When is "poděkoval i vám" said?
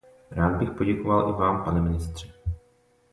0.71-1.63